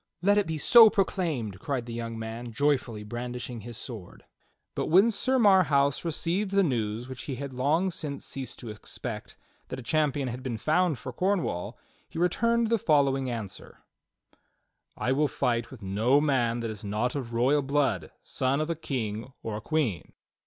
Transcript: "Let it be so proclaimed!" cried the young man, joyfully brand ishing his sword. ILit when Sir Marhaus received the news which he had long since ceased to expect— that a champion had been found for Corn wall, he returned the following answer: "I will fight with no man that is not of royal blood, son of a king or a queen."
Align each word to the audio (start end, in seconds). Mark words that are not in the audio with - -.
"Let 0.23 0.39
it 0.39 0.47
be 0.47 0.57
so 0.57 0.89
proclaimed!" 0.89 1.59
cried 1.59 1.85
the 1.85 1.93
young 1.93 2.17
man, 2.17 2.51
joyfully 2.51 3.03
brand 3.03 3.35
ishing 3.35 3.61
his 3.61 3.77
sword. 3.77 4.23
ILit 4.75 4.89
when 4.89 5.11
Sir 5.11 5.37
Marhaus 5.37 6.03
received 6.03 6.49
the 6.49 6.63
news 6.63 7.07
which 7.07 7.25
he 7.25 7.35
had 7.35 7.53
long 7.53 7.91
since 7.91 8.25
ceased 8.25 8.57
to 8.57 8.71
expect— 8.71 9.37
that 9.67 9.77
a 9.79 9.83
champion 9.83 10.27
had 10.27 10.41
been 10.41 10.57
found 10.57 10.97
for 10.97 11.13
Corn 11.13 11.43
wall, 11.43 11.77
he 12.09 12.17
returned 12.17 12.71
the 12.71 12.79
following 12.79 13.29
answer: 13.29 13.77
"I 14.97 15.11
will 15.11 15.27
fight 15.27 15.69
with 15.69 15.83
no 15.83 16.19
man 16.19 16.61
that 16.61 16.71
is 16.71 16.83
not 16.83 17.13
of 17.13 17.35
royal 17.35 17.61
blood, 17.61 18.09
son 18.23 18.59
of 18.59 18.71
a 18.71 18.75
king 18.75 19.31
or 19.43 19.55
a 19.55 19.61
queen." 19.61 20.13